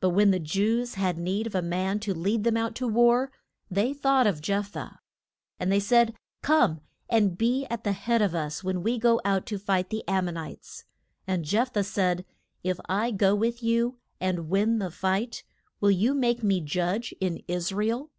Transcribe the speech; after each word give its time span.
But 0.00 0.08
when 0.16 0.30
the 0.30 0.38
Jews 0.40 0.94
had 0.94 1.18
need 1.18 1.46
of 1.46 1.54
a 1.54 1.60
man 1.60 2.00
to 2.00 2.14
lead 2.14 2.44
them 2.44 2.56
out 2.56 2.74
to 2.76 2.88
war, 2.88 3.30
they 3.70 3.92
thought 3.92 4.26
of 4.26 4.40
Jeph 4.40 4.68
thah. 4.70 5.00
And 5.58 5.70
they 5.70 5.78
said, 5.78 6.14
Come, 6.42 6.80
and 7.10 7.36
be 7.36 7.66
at 7.66 7.84
the 7.84 7.92
head 7.92 8.22
of 8.22 8.34
us 8.34 8.64
when 8.64 8.82
we 8.82 8.96
go 8.98 9.20
out 9.22 9.44
to 9.48 9.58
fight 9.58 9.90
the 9.90 10.02
Am 10.08 10.24
mon 10.24 10.38
ites. 10.38 10.84
And 11.26 11.44
Jeph 11.44 11.74
thah 11.74 11.82
said, 11.82 12.24
If 12.64 12.80
I 12.88 13.10
go 13.10 13.34
with 13.34 13.62
you, 13.62 13.98
and 14.18 14.48
win 14.48 14.78
the 14.78 14.90
fight, 14.90 15.44
will 15.78 15.90
you 15.90 16.14
make 16.14 16.42
me 16.42 16.62
judge 16.62 17.12
in 17.20 17.42
Is 17.46 17.70
ra 17.70 17.84
el? 17.84 18.10